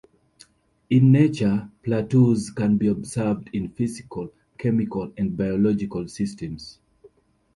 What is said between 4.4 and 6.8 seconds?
chemical and biological systems.